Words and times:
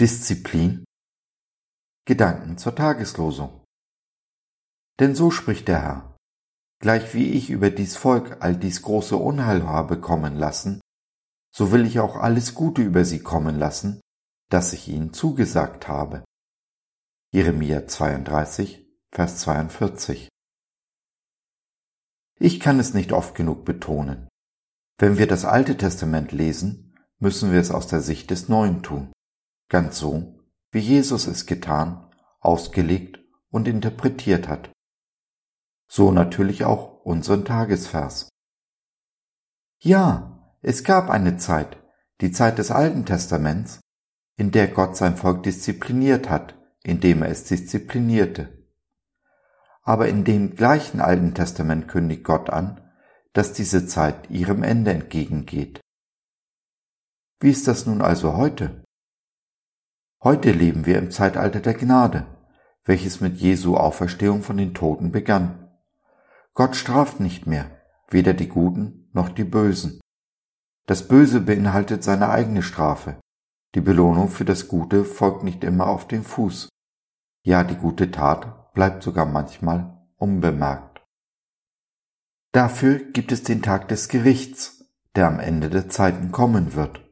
Disziplin? 0.00 0.84
Gedanken 2.04 2.58
zur 2.58 2.74
Tageslosung. 2.74 3.62
Denn 4.98 5.14
so 5.14 5.30
spricht 5.30 5.68
der 5.68 5.82
Herr, 5.82 6.16
gleich 6.80 7.14
wie 7.14 7.30
ich 7.30 7.48
über 7.48 7.70
dies 7.70 7.96
Volk 7.96 8.42
all 8.42 8.56
dies 8.56 8.82
große 8.82 9.16
Unheil 9.16 9.62
habe 9.62 10.00
kommen 10.00 10.34
lassen, 10.34 10.80
so 11.54 11.70
will 11.70 11.86
ich 11.86 12.00
auch 12.00 12.16
alles 12.16 12.54
Gute 12.54 12.82
über 12.82 13.04
sie 13.04 13.20
kommen 13.20 13.56
lassen, 13.56 14.00
das 14.50 14.72
ich 14.72 14.88
ihnen 14.88 15.12
zugesagt 15.12 15.86
habe. 15.86 16.24
Jeremia 17.32 17.86
32, 17.86 18.84
Vers 19.12 19.38
42. 19.42 20.28
Ich 22.40 22.58
kann 22.58 22.80
es 22.80 22.94
nicht 22.94 23.12
oft 23.12 23.36
genug 23.36 23.64
betonen. 23.64 24.28
Wenn 24.98 25.18
wir 25.18 25.28
das 25.28 25.44
Alte 25.44 25.76
Testament 25.76 26.32
lesen, 26.32 26.96
müssen 27.20 27.52
wir 27.52 27.60
es 27.60 27.70
aus 27.70 27.86
der 27.86 28.00
Sicht 28.00 28.30
des 28.30 28.48
Neuen 28.48 28.82
tun, 28.82 29.13
ganz 29.68 29.98
so, 29.98 30.38
wie 30.70 30.80
Jesus 30.80 31.26
es 31.26 31.46
getan, 31.46 32.10
ausgelegt 32.40 33.20
und 33.50 33.68
interpretiert 33.68 34.48
hat. 34.48 34.70
So 35.88 36.10
natürlich 36.10 36.64
auch 36.64 37.04
unseren 37.04 37.44
Tagesvers. 37.44 38.28
Ja, 39.78 40.56
es 40.62 40.84
gab 40.84 41.10
eine 41.10 41.36
Zeit, 41.36 41.76
die 42.20 42.32
Zeit 42.32 42.58
des 42.58 42.70
Alten 42.70 43.04
Testaments, 43.04 43.80
in 44.36 44.50
der 44.50 44.68
Gott 44.68 44.96
sein 44.96 45.16
Volk 45.16 45.42
diszipliniert 45.42 46.28
hat, 46.30 46.54
indem 46.82 47.22
er 47.22 47.28
es 47.28 47.44
disziplinierte 47.44 48.64
aber 49.84 50.08
in 50.08 50.24
dem 50.24 50.56
gleichen 50.56 51.00
Alten 51.00 51.34
Testament 51.34 51.88
kündigt 51.88 52.24
Gott 52.24 52.50
an, 52.50 52.80
dass 53.34 53.52
diese 53.52 53.86
Zeit 53.86 54.30
ihrem 54.30 54.62
Ende 54.62 54.92
entgegengeht. 54.92 55.80
Wie 57.40 57.50
ist 57.50 57.68
das 57.68 57.84
nun 57.84 58.00
also 58.00 58.36
heute? 58.36 58.83
Heute 60.24 60.52
leben 60.52 60.86
wir 60.86 60.96
im 60.96 61.10
Zeitalter 61.10 61.60
der 61.60 61.74
Gnade, 61.74 62.26
welches 62.86 63.20
mit 63.20 63.36
Jesu 63.36 63.76
Auferstehung 63.76 64.42
von 64.42 64.56
den 64.56 64.72
Toten 64.72 65.12
begann. 65.12 65.68
Gott 66.54 66.76
straft 66.76 67.20
nicht 67.20 67.46
mehr, 67.46 67.70
weder 68.08 68.32
die 68.32 68.48
Guten 68.48 69.10
noch 69.12 69.28
die 69.28 69.44
Bösen. 69.44 70.00
Das 70.86 71.08
Böse 71.08 71.42
beinhaltet 71.42 72.02
seine 72.02 72.30
eigene 72.30 72.62
Strafe. 72.62 73.20
Die 73.74 73.82
Belohnung 73.82 74.30
für 74.30 74.46
das 74.46 74.66
Gute 74.66 75.04
folgt 75.04 75.44
nicht 75.44 75.62
immer 75.62 75.88
auf 75.88 76.08
den 76.08 76.22
Fuß. 76.22 76.70
Ja, 77.42 77.62
die 77.62 77.76
gute 77.76 78.10
Tat 78.10 78.72
bleibt 78.72 79.02
sogar 79.02 79.26
manchmal 79.26 80.06
unbemerkt. 80.16 81.04
Dafür 82.52 82.98
gibt 83.12 83.30
es 83.30 83.42
den 83.42 83.60
Tag 83.60 83.88
des 83.88 84.08
Gerichts, 84.08 84.86
der 85.16 85.26
am 85.26 85.38
Ende 85.38 85.68
der 85.68 85.90
Zeiten 85.90 86.32
kommen 86.32 86.74
wird. 86.74 87.02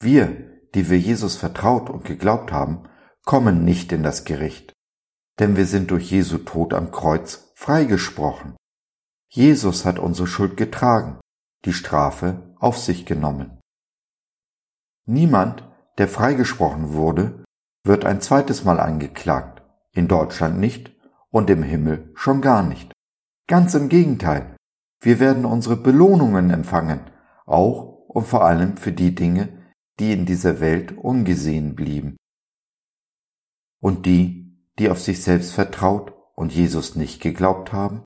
Wir, 0.00 0.47
die 0.74 0.90
wir 0.90 0.98
Jesus 0.98 1.36
vertraut 1.36 1.90
und 1.90 2.04
geglaubt 2.04 2.52
haben, 2.52 2.88
kommen 3.24 3.64
nicht 3.64 3.92
in 3.92 4.02
das 4.02 4.24
Gericht, 4.24 4.72
denn 5.38 5.56
wir 5.56 5.66
sind 5.66 5.90
durch 5.90 6.10
Jesu 6.10 6.38
Tod 6.38 6.74
am 6.74 6.90
Kreuz 6.90 7.52
freigesprochen. 7.54 8.56
Jesus 9.30 9.84
hat 9.84 9.98
unsere 9.98 10.26
Schuld 10.26 10.56
getragen, 10.56 11.20
die 11.64 11.72
Strafe 11.72 12.54
auf 12.58 12.78
sich 12.78 13.04
genommen. 13.04 13.60
Niemand, 15.06 15.64
der 15.98 16.08
freigesprochen 16.08 16.92
wurde, 16.92 17.44
wird 17.84 18.04
ein 18.04 18.20
zweites 18.20 18.64
Mal 18.64 18.80
angeklagt, 18.80 19.62
in 19.92 20.08
Deutschland 20.08 20.58
nicht 20.58 20.94
und 21.30 21.50
im 21.50 21.62
Himmel 21.62 22.10
schon 22.14 22.40
gar 22.40 22.62
nicht. 22.62 22.92
Ganz 23.46 23.74
im 23.74 23.88
Gegenteil, 23.88 24.56
wir 25.00 25.20
werden 25.20 25.44
unsere 25.44 25.76
Belohnungen 25.76 26.50
empfangen, 26.50 27.00
auch 27.46 28.06
und 28.08 28.26
vor 28.26 28.44
allem 28.44 28.76
für 28.76 28.92
die 28.92 29.14
Dinge, 29.14 29.57
die 29.98 30.12
in 30.12 30.26
dieser 30.26 30.60
Welt 30.60 30.92
ungesehen 30.96 31.74
blieben. 31.74 32.16
Und 33.80 34.06
die, 34.06 34.56
die 34.78 34.90
auf 34.90 35.00
sich 35.00 35.22
selbst 35.22 35.52
vertraut 35.52 36.14
und 36.34 36.52
Jesus 36.52 36.94
nicht 36.94 37.20
geglaubt 37.20 37.72
haben? 37.72 38.04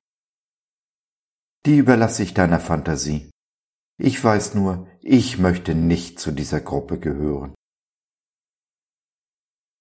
Die 1.67 1.77
überlasse 1.77 2.23
ich 2.23 2.35
deiner 2.35 2.61
Fantasie. 2.61 3.31
Ich 3.99 4.23
weiß 4.23 4.55
nur, 4.55 4.89
ich 5.01 5.39
möchte 5.39 5.75
nicht 5.75 6.19
zu 6.19 6.33
dieser 6.33 6.61
Gruppe 6.61 6.99
gehören. 6.99 7.55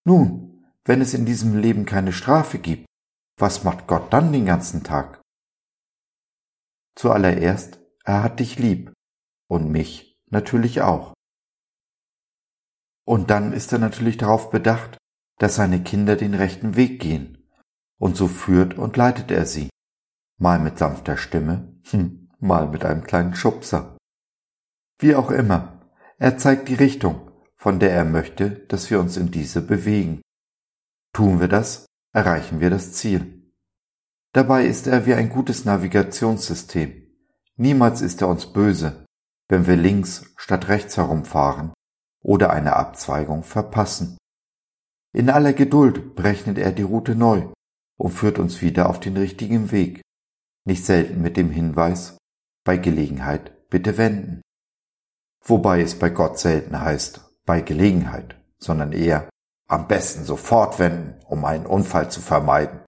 Nun, 0.05 0.65
wenn 0.85 1.01
es 1.01 1.13
in 1.13 1.25
diesem 1.25 1.57
Leben 1.57 1.85
keine 1.85 2.11
Strafe 2.11 2.59
gibt, 2.59 2.85
was 3.37 3.63
macht 3.63 3.87
Gott 3.87 4.11
dann 4.13 4.31
den 4.31 4.45
ganzen 4.45 4.83
Tag? 4.83 5.21
Zuallererst, 6.95 7.79
er 8.03 8.23
hat 8.23 8.39
dich 8.39 8.59
lieb 8.59 8.91
und 9.47 9.71
mich 9.71 10.19
natürlich 10.29 10.81
auch. 10.81 11.13
Und 13.05 13.29
dann 13.29 13.53
ist 13.53 13.73
er 13.73 13.79
natürlich 13.79 14.17
darauf 14.17 14.51
bedacht, 14.51 14.97
dass 15.37 15.55
seine 15.55 15.81
Kinder 15.81 16.15
den 16.15 16.33
rechten 16.33 16.75
Weg 16.75 16.99
gehen, 16.99 17.49
und 17.97 18.15
so 18.15 18.27
führt 18.27 18.77
und 18.77 18.97
leitet 18.97 19.31
er 19.31 19.45
sie, 19.45 19.69
mal 20.37 20.59
mit 20.59 20.77
sanfter 20.77 21.17
Stimme, 21.17 21.79
hm, 21.89 22.29
mal 22.39 22.67
mit 22.67 22.85
einem 22.85 23.03
kleinen 23.03 23.35
Schubser. 23.35 23.97
Wie 24.99 25.15
auch 25.15 25.31
immer, 25.31 25.89
er 26.17 26.37
zeigt 26.37 26.69
die 26.69 26.75
Richtung, 26.75 27.31
von 27.55 27.79
der 27.79 27.91
er 27.91 28.05
möchte, 28.05 28.51
dass 28.51 28.89
wir 28.91 28.99
uns 28.99 29.17
in 29.17 29.31
diese 29.31 29.61
bewegen. 29.61 30.21
Tun 31.13 31.39
wir 31.39 31.47
das, 31.47 31.85
erreichen 32.13 32.59
wir 32.59 32.69
das 32.69 32.93
Ziel. 32.93 33.51
Dabei 34.33 34.65
ist 34.65 34.87
er 34.87 35.05
wie 35.05 35.13
ein 35.13 35.29
gutes 35.29 35.65
Navigationssystem. 35.65 37.07
Niemals 37.55 38.01
ist 38.01 38.21
er 38.21 38.29
uns 38.29 38.53
böse, 38.53 39.05
wenn 39.49 39.67
wir 39.67 39.75
links 39.75 40.31
statt 40.37 40.69
rechts 40.69 40.97
herumfahren 40.97 41.73
oder 42.23 42.51
eine 42.51 42.75
Abzweigung 42.75 43.43
verpassen. 43.43 44.17
In 45.13 45.29
aller 45.29 45.53
Geduld 45.53 46.15
berechnet 46.15 46.57
er 46.57 46.71
die 46.71 46.83
Route 46.83 47.15
neu 47.15 47.51
und 47.97 48.11
führt 48.11 48.39
uns 48.39 48.61
wieder 48.61 48.89
auf 48.89 48.99
den 48.99 49.17
richtigen 49.17 49.71
Weg, 49.71 50.01
nicht 50.65 50.85
selten 50.85 51.21
mit 51.21 51.37
dem 51.37 51.51
Hinweis, 51.51 52.17
bei 52.63 52.77
Gelegenheit 52.77 53.69
bitte 53.69 53.97
wenden. 53.97 54.41
Wobei 55.43 55.81
es 55.81 55.97
bei 55.97 56.09
Gott 56.09 56.39
selten 56.39 56.79
heißt, 56.79 57.21
bei 57.45 57.61
Gelegenheit, 57.61 58.35
sondern 58.59 58.93
eher 58.93 59.29
am 59.67 59.87
besten 59.87 60.23
sofort 60.23 60.79
wenden, 60.79 61.19
um 61.25 61.43
einen 61.45 61.65
Unfall 61.65 62.11
zu 62.11 62.21
vermeiden. 62.21 62.81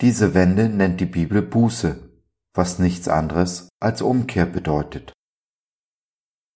Diese 0.00 0.34
Wende 0.34 0.68
nennt 0.68 1.00
die 1.00 1.06
Bibel 1.06 1.40
Buße, 1.40 2.10
was 2.52 2.78
nichts 2.78 3.08
anderes 3.08 3.68
als 3.80 4.02
Umkehr 4.02 4.46
bedeutet. 4.46 5.12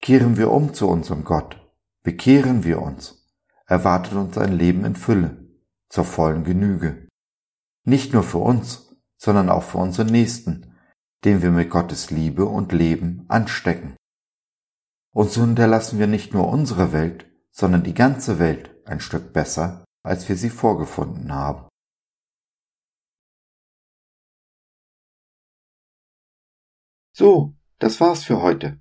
Kehren 0.08 0.38
wir 0.38 0.50
um 0.50 0.72
zu 0.72 0.88
unserem 0.88 1.22
Gott, 1.22 1.60
bekehren 2.02 2.64
wir 2.64 2.80
uns, 2.80 3.30
erwartet 3.66 4.14
uns 4.14 4.38
ein 4.38 4.54
Leben 4.54 4.86
in 4.86 4.96
Fülle, 4.96 5.46
zur 5.90 6.06
vollen 6.06 6.44
Genüge. 6.44 7.08
Nicht 7.84 8.14
nur 8.14 8.22
für 8.22 8.38
uns, 8.38 8.96
sondern 9.18 9.50
auch 9.50 9.64
für 9.64 9.76
unsere 9.76 10.10
Nächsten, 10.10 10.74
den 11.26 11.42
wir 11.42 11.50
mit 11.50 11.68
Gottes 11.68 12.10
Liebe 12.10 12.46
und 12.46 12.72
Leben 12.72 13.26
anstecken. 13.28 13.96
Und 15.12 15.30
so 15.30 15.42
hinterlassen 15.42 15.98
wir 15.98 16.06
nicht 16.06 16.32
nur 16.32 16.48
unsere 16.48 16.94
Welt, 16.94 17.30
sondern 17.50 17.82
die 17.82 17.92
ganze 17.92 18.38
Welt 18.38 18.74
ein 18.86 19.00
Stück 19.00 19.34
besser, 19.34 19.84
als 20.02 20.26
wir 20.30 20.36
sie 20.36 20.48
vorgefunden 20.48 21.30
haben. 21.34 21.68
So, 27.12 27.54
das 27.78 28.00
war's 28.00 28.24
für 28.24 28.40
heute. 28.40 28.80